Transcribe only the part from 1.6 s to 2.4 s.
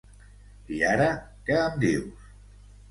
em dius?